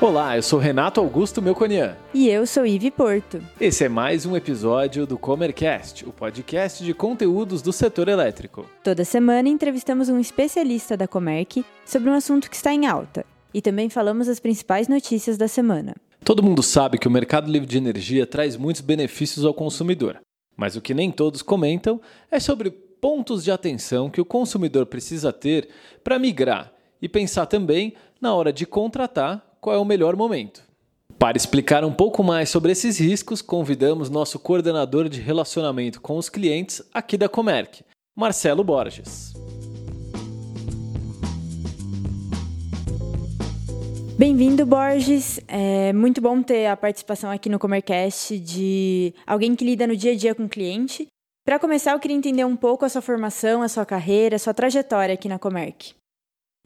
[0.00, 1.96] Olá, eu sou Renato Augusto Melconian.
[2.14, 3.42] E eu sou Ive Porto.
[3.60, 8.64] Esse é mais um episódio do Comercast, o podcast de conteúdos do setor elétrico.
[8.84, 13.60] Toda semana entrevistamos um especialista da Comerc sobre um assunto que está em alta e
[13.60, 15.96] também falamos as principais notícias da semana.
[16.24, 20.20] Todo mundo sabe que o mercado livre de energia traz muitos benefícios ao consumidor,
[20.56, 25.32] mas o que nem todos comentam é sobre pontos de atenção que o consumidor precisa
[25.32, 25.68] ter
[26.04, 26.72] para migrar
[27.02, 30.62] e pensar também na hora de contratar qual é o melhor momento.
[31.18, 36.28] Para explicar um pouco mais sobre esses riscos, convidamos nosso coordenador de relacionamento com os
[36.28, 37.82] clientes aqui da Comerc,
[38.16, 39.32] Marcelo Borges.
[44.18, 45.40] Bem-vindo, Borges.
[45.46, 50.12] É muito bom ter a participação aqui no Comercast de alguém que lida no dia
[50.12, 51.06] a dia com o cliente.
[51.44, 54.52] Para começar, eu queria entender um pouco a sua formação, a sua carreira, a sua
[54.52, 55.97] trajetória aqui na Comerc.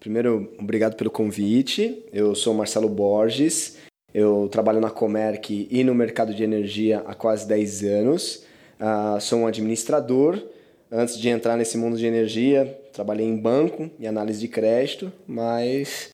[0.00, 2.02] Primeiro, obrigado pelo convite.
[2.10, 3.76] Eu sou Marcelo Borges.
[4.12, 8.44] Eu trabalho na Comerc e no mercado de energia há quase 10 anos.
[8.80, 10.42] Uh, sou um administrador.
[10.90, 16.08] Antes de entrar nesse mundo de energia, trabalhei em banco e análise de crédito, mas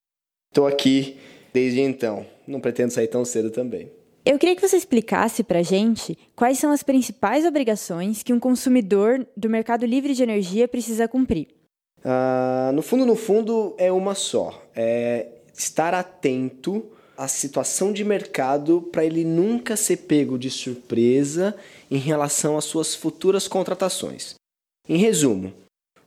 [0.50, 1.16] estou aqui
[1.54, 2.26] desde então.
[2.46, 3.90] Não pretendo sair tão cedo também.
[4.24, 9.24] Eu queria que você explicasse para gente quais são as principais obrigações que um consumidor
[9.36, 11.55] do mercado livre de energia precisa cumprir.
[12.04, 14.62] Uh, no fundo, no fundo, é uma só.
[14.74, 16.84] É estar atento
[17.16, 21.56] à situação de mercado para ele nunca ser pego de surpresa
[21.90, 24.34] em relação às suas futuras contratações.
[24.88, 25.52] Em resumo,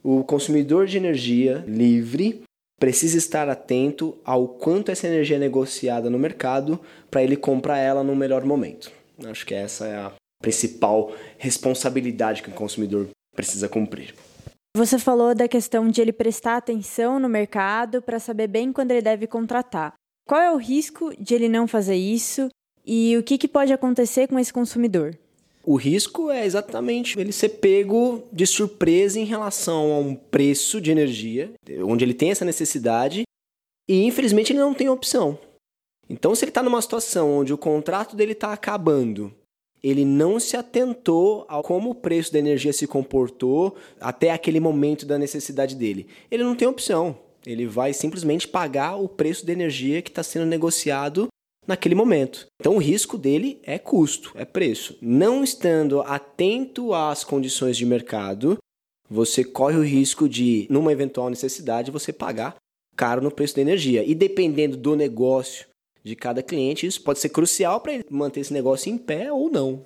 [0.04, 2.44] o consumidor de energia livre
[2.80, 6.80] precisa estar atento ao quanto essa energia é negociada no mercado
[7.12, 8.92] para ele comprar ela no melhor momento.
[9.26, 14.16] Acho que essa é a principal responsabilidade que o consumidor precisa cumprir.
[14.75, 19.02] Você falou da questão de ele prestar atenção no mercado para saber bem quando ele
[19.02, 19.94] deve contratar.
[20.28, 22.50] Qual é o risco de ele não fazer isso
[22.86, 25.18] e o que, que pode acontecer com esse consumidor?
[25.66, 30.91] O risco é exatamente ele ser pego de surpresa em relação a um preço de
[30.91, 31.51] energia,
[31.84, 33.24] onde ele tem essa necessidade
[33.88, 35.38] e infelizmente ele não tem opção.
[36.07, 39.34] Então, se ele está numa situação onde o contrato dele está acabando
[39.84, 45.06] ele não se atentou a como o preço da energia se comportou até aquele momento
[45.06, 46.07] da necessidade dele.
[46.29, 47.17] Ele não tem opção.
[47.45, 51.28] Ele vai simplesmente pagar o preço da energia que está sendo negociado
[51.66, 52.47] naquele momento.
[52.59, 54.97] Então o risco dele é custo, é preço.
[55.01, 58.57] Não estando atento às condições de mercado,
[59.09, 62.56] você corre o risco de, numa eventual necessidade, você pagar
[62.95, 64.03] caro no preço da energia.
[64.03, 65.66] E dependendo do negócio
[66.04, 66.86] de cada cliente.
[66.86, 69.84] Isso pode ser crucial para ele manter esse negócio em pé ou não.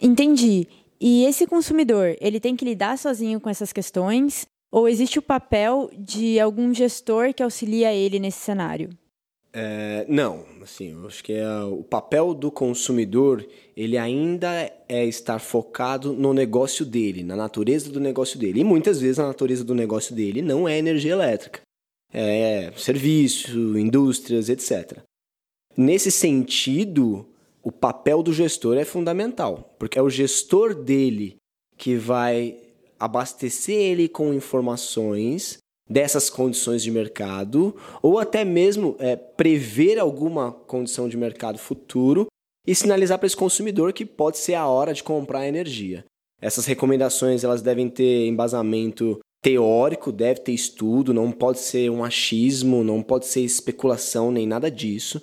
[0.00, 0.66] Entendi.
[1.00, 4.46] E esse consumidor, ele tem que lidar sozinho com essas questões?
[4.72, 8.90] Ou existe o papel de algum gestor que auxilia ele nesse cenário?
[9.56, 13.46] É, não, assim, eu acho que é, o papel do consumidor
[13.76, 14.50] ele ainda
[14.88, 18.60] é estar focado no negócio dele, na natureza do negócio dele.
[18.60, 21.60] E muitas vezes a natureza do negócio dele não é energia elétrica,
[22.12, 24.98] é serviço, indústrias, etc.
[25.76, 27.26] Nesse sentido,
[27.62, 31.36] o papel do gestor é fundamental, porque é o gestor dele
[31.76, 32.56] que vai
[32.98, 35.58] abastecer ele com informações
[35.88, 42.26] dessas condições de mercado, ou até mesmo é, prever alguma condição de mercado futuro
[42.66, 46.04] e sinalizar para esse consumidor que pode ser a hora de comprar energia.
[46.40, 52.82] Essas recomendações elas devem ter embasamento teórico, deve ter estudo, não pode ser um achismo,
[52.82, 55.20] não pode ser especulação nem nada disso.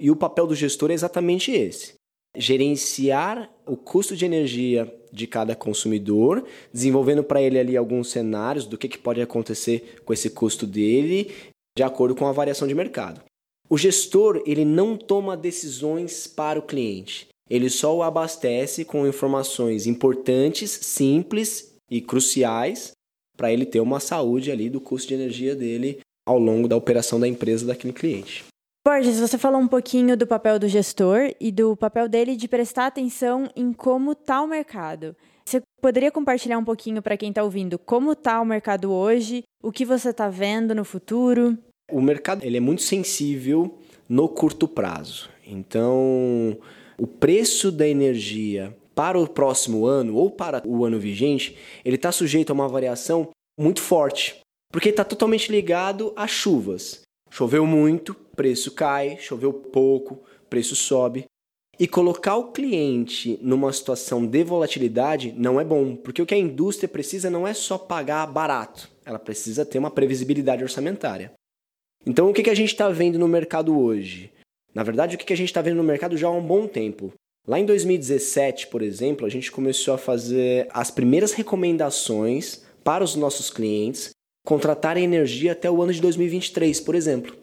[0.00, 1.94] E o papel do gestor é exatamente esse:
[2.36, 8.76] gerenciar o custo de energia de cada consumidor, desenvolvendo para ele ali alguns cenários do
[8.76, 11.32] que, que pode acontecer com esse custo dele,
[11.76, 13.22] de acordo com a variação de mercado.
[13.70, 19.86] O gestor ele não toma decisões para o cliente, ele só o abastece com informações
[19.86, 22.92] importantes, simples e cruciais
[23.36, 27.20] para ele ter uma saúde ali do custo de energia dele ao longo da operação
[27.20, 28.44] da empresa daquele cliente.
[28.86, 32.84] Borges, você falou um pouquinho do papel do gestor e do papel dele de prestar
[32.84, 35.16] atenção em como está o mercado.
[35.42, 39.72] Você poderia compartilhar um pouquinho para quem está ouvindo como está o mercado hoje, o
[39.72, 41.56] que você está vendo no futuro?
[41.90, 45.30] O mercado ele é muito sensível no curto prazo.
[45.46, 46.54] Então,
[46.98, 52.12] o preço da energia para o próximo ano ou para o ano vigente, ele está
[52.12, 54.40] sujeito a uma variação muito forte,
[54.70, 57.02] porque está totalmente ligado às chuvas.
[57.34, 61.24] Choveu muito, preço cai, choveu pouco, preço sobe.
[61.80, 66.38] E colocar o cliente numa situação de volatilidade não é bom, porque o que a
[66.38, 71.32] indústria precisa não é só pagar barato, ela precisa ter uma previsibilidade orçamentária.
[72.06, 74.32] Então, o que a gente está vendo no mercado hoje?
[74.72, 77.12] Na verdade, o que a gente está vendo no mercado já há um bom tempo.
[77.48, 83.16] Lá em 2017, por exemplo, a gente começou a fazer as primeiras recomendações para os
[83.16, 84.14] nossos clientes
[84.44, 87.36] contratarem energia até o ano de 2023, por exemplo.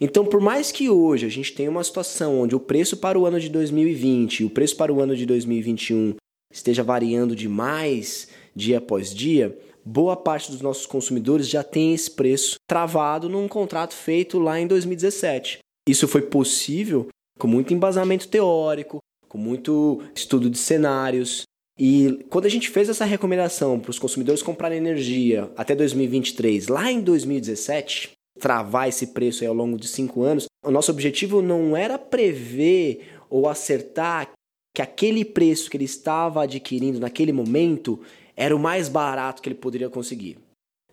[0.00, 3.24] Então, por mais que hoje a gente tenha uma situação onde o preço para o
[3.24, 6.16] ano de 2020 e o preço para o ano de 2021
[6.52, 12.56] esteja variando demais dia após dia, boa parte dos nossos consumidores já tem esse preço
[12.66, 15.58] travado num contrato feito lá em 2017.
[15.88, 17.08] Isso foi possível
[17.38, 18.98] com muito embasamento teórico,
[19.28, 21.42] com muito estudo de cenários.
[21.78, 26.90] E quando a gente fez essa recomendação para os consumidores comprarem energia até 2023, lá
[26.90, 31.98] em 2017, travar esse preço ao longo de cinco anos, o nosso objetivo não era
[31.98, 34.30] prever ou acertar
[34.74, 38.00] que aquele preço que ele estava adquirindo naquele momento
[38.36, 40.38] era o mais barato que ele poderia conseguir.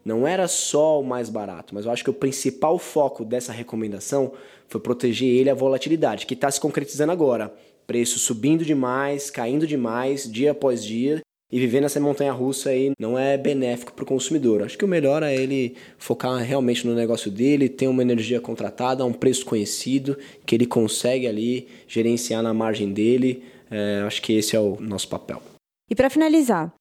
[0.03, 4.33] Não era só o mais barato, mas eu acho que o principal foco dessa recomendação
[4.67, 7.53] foi proteger ele a volatilidade, que está se concretizando agora.
[7.91, 11.19] Preço subindo demais, caindo demais, dia após dia,
[11.51, 14.63] e viver nessa montanha russa aí não é benéfico para o consumidor.
[14.63, 19.03] Acho que o melhor é ele focar realmente no negócio dele, ter uma energia contratada
[19.03, 23.43] um preço conhecido, que ele consegue ali gerenciar na margem dele.
[23.69, 25.41] É, acho que esse é o nosso papel.
[25.89, 26.73] E para finalizar,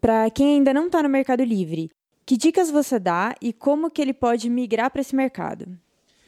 [0.00, 1.90] para quem ainda não está no Mercado Livre,
[2.26, 5.78] que dicas você dá e como que ele pode migrar para esse mercado?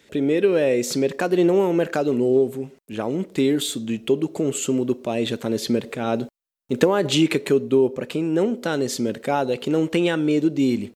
[0.08, 4.24] Primeiro é, esse mercado ele não é um mercado novo, já um terço de todo
[4.24, 6.26] o consumo do país já está nesse mercado.
[6.70, 9.86] Então a dica que eu dou para quem não está nesse mercado é que não
[9.86, 10.92] tenha medo dele.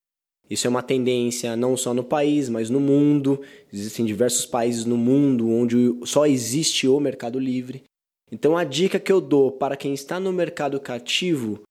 [0.49, 3.41] Isso é uma tendência não só no país, mas no mundo.
[3.73, 7.85] Existem diversos países no mundo onde só existe o mercado livre.
[8.31, 11.62] Então a dica que eu dou para quem está no mercado cativo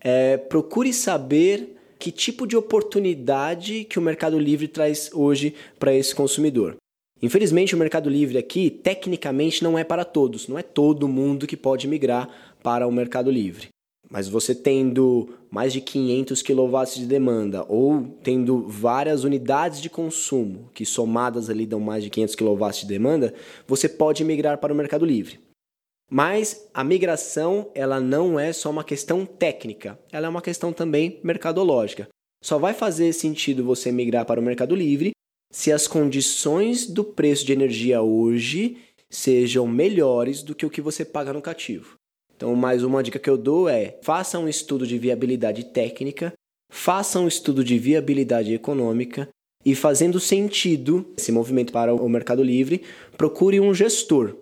[0.00, 6.14] é procure saber que tipo de oportunidade que o Mercado Livre traz hoje para esse
[6.14, 6.76] consumidor.
[7.20, 11.56] Infelizmente, o Mercado Livre aqui, tecnicamente, não é para todos, não é todo mundo que
[11.56, 12.28] pode migrar
[12.62, 13.68] para o Mercado Livre.
[14.10, 20.70] Mas você tendo mais de 500 kW de demanda ou tendo várias unidades de consumo
[20.72, 23.34] que somadas ali dão mais de 500 kW de demanda,
[23.66, 25.40] você pode migrar para o Mercado Livre.
[26.10, 31.20] Mas a migração, ela não é só uma questão técnica, ela é uma questão também
[31.22, 32.08] mercadológica.
[32.42, 35.10] Só vai fazer sentido você migrar para o Mercado Livre
[35.58, 38.76] se as condições do preço de energia hoje
[39.10, 41.96] sejam melhores do que o que você paga no cativo.
[42.36, 46.32] Então, mais uma dica que eu dou é: faça um estudo de viabilidade técnica,
[46.70, 49.28] faça um estudo de viabilidade econômica
[49.64, 52.82] e, fazendo sentido esse movimento para o Mercado Livre,
[53.16, 54.36] procure um gestor,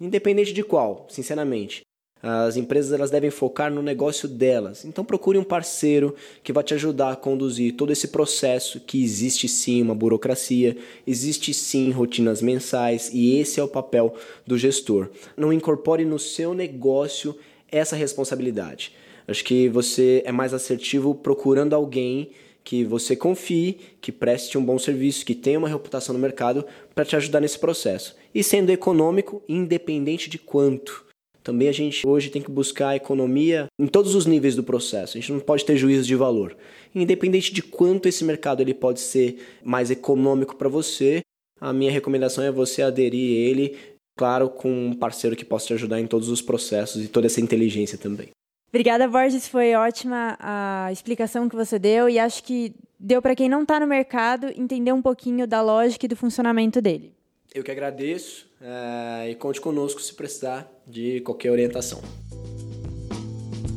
[0.00, 1.82] independente de qual, sinceramente.
[2.22, 4.84] As empresas elas devem focar no negócio delas.
[4.84, 9.48] Então procure um parceiro que vai te ajudar a conduzir todo esse processo, que existe
[9.48, 14.14] sim uma burocracia, existe sim rotinas mensais e esse é o papel
[14.46, 15.08] do gestor.
[15.36, 17.36] Não incorpore no seu negócio
[17.70, 18.92] essa responsabilidade.
[19.26, 22.30] Acho que você é mais assertivo procurando alguém
[22.64, 26.64] que você confie, que preste um bom serviço, que tenha uma reputação no mercado
[26.94, 28.14] para te ajudar nesse processo.
[28.32, 31.11] E sendo econômico, independente de quanto.
[31.42, 35.16] Também a gente hoje tem que buscar a economia em todos os níveis do processo.
[35.16, 36.56] A gente não pode ter juízo de valor.
[36.94, 41.20] Independente de quanto esse mercado ele pode ser mais econômico para você,
[41.60, 43.76] a minha recomendação é você aderir ele,
[44.16, 47.40] claro, com um parceiro que possa te ajudar em todos os processos e toda essa
[47.40, 48.30] inteligência também.
[48.68, 49.46] Obrigada, Borges.
[49.46, 53.78] Foi ótima a explicação que você deu e acho que deu para quem não está
[53.78, 57.12] no mercado entender um pouquinho da lógica e do funcionamento dele.
[57.54, 62.00] Eu que agradeço é, e conte conosco se precisar de qualquer orientação.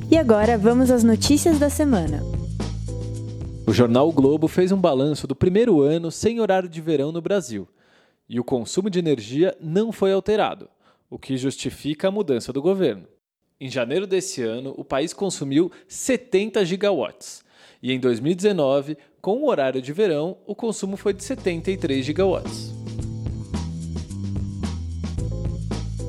[0.09, 2.21] E agora vamos às notícias da semana.
[3.67, 7.21] O jornal o Globo fez um balanço do primeiro ano sem horário de verão no
[7.21, 7.67] Brasil.
[8.29, 10.69] E o consumo de energia não foi alterado,
[11.09, 13.05] o que justifica a mudança do governo.
[13.59, 17.43] Em janeiro desse ano, o país consumiu 70 gigawatts.
[17.83, 22.74] E em 2019, com o horário de verão, o consumo foi de 73 gigawatts.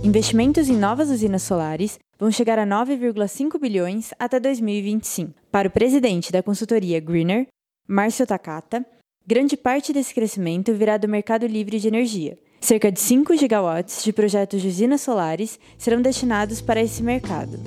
[0.06, 5.34] Investimentos em novas usinas solares vão chegar a 9,5 bilhões até 2025.
[5.50, 7.48] Para o presidente da consultoria Greener,
[7.88, 8.86] Márcio Takata,
[9.26, 12.38] grande parte desse crescimento virá do mercado livre de energia.
[12.60, 17.58] Cerca de 5 gigawatts de projetos de usinas solares serão destinados para esse mercado.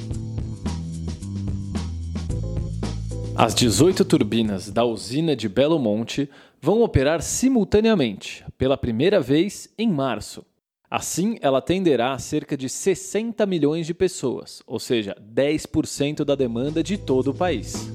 [3.35, 6.29] As 18 turbinas da usina de Belo Monte
[6.61, 10.45] vão operar simultaneamente, pela primeira vez em março.
[10.91, 16.97] Assim, ela atenderá cerca de 60 milhões de pessoas, ou seja, 10% da demanda de
[16.97, 17.87] todo o país.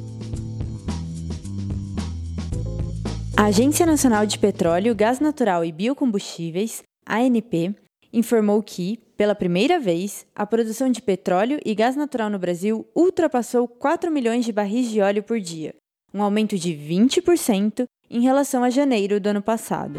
[3.37, 7.75] A Agência Nacional de Petróleo, Gás Natural e Biocombustíveis, ANP,
[8.13, 13.67] informou que, pela primeira vez, a produção de petróleo e gás natural no Brasil ultrapassou
[13.67, 15.75] 4 milhões de barris de óleo por dia,
[16.15, 19.99] um aumento de 20% em relação a janeiro do ano passado.